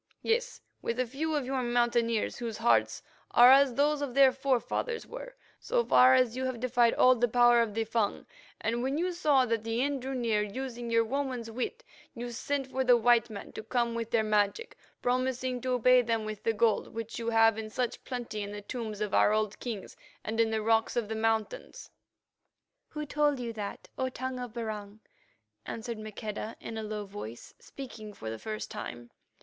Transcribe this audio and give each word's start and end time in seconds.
Yes, 0.23 0.59
with 0.81 0.99
a 0.99 1.05
few 1.05 1.35
of 1.35 1.45
your 1.45 1.61
Mountaineers 1.61 2.37
whose 2.39 2.57
hearts 2.57 3.03
are 3.29 3.51
as 3.51 3.75
those 3.75 4.01
of 4.01 4.15
their 4.15 4.31
forefathers 4.31 5.05
were, 5.05 5.35
so 5.59 5.85
far 5.85 6.15
as 6.15 6.35
you 6.35 6.45
have 6.45 6.59
defied 6.59 6.95
all 6.95 7.13
the 7.13 7.27
power 7.27 7.61
of 7.61 7.75
the 7.75 7.83
Fung, 7.83 8.25
and 8.59 8.81
when 8.81 8.97
you 8.97 9.11
saw 9.13 9.45
that 9.45 9.63
the 9.63 9.79
end 9.83 10.01
drew 10.01 10.15
near, 10.15 10.41
using 10.41 10.89
your 10.89 11.03
woman's 11.05 11.51
wit, 11.51 11.83
you 12.15 12.31
sent 12.31 12.65
for 12.65 12.83
the 12.83 12.97
white 12.97 13.29
men 13.29 13.51
to 13.51 13.61
come 13.61 13.93
with 13.93 14.09
their 14.09 14.23
magic, 14.23 14.75
promising 15.03 15.61
to 15.61 15.79
pay 15.79 16.01
them 16.01 16.25
with 16.25 16.41
the 16.41 16.53
gold 16.53 16.87
which 16.95 17.19
you 17.19 17.29
have 17.29 17.59
in 17.59 17.69
such 17.69 18.03
plenty 18.03 18.41
in 18.41 18.51
the 18.51 18.63
tombs 18.63 19.01
of 19.01 19.13
our 19.13 19.31
old 19.31 19.59
kings 19.59 19.95
and 20.23 20.39
in 20.39 20.49
the 20.49 20.63
rocks 20.63 20.95
of 20.95 21.09
the 21.09 21.15
mountains." 21.15 21.91
"Who 22.87 23.05
told 23.05 23.39
you 23.39 23.53
that, 23.53 23.87
O 23.99 24.09
Tongue 24.09 24.39
of 24.39 24.53
Barung?" 24.53 25.01
asked 25.67 25.95
Maqueda 25.95 26.55
in 26.59 26.75
a 26.79 26.81
low 26.81 27.05
voice, 27.05 27.53
speaking 27.59 28.13
for 28.13 28.31
the 28.31 28.39
first 28.39 28.71
time. 28.71 29.11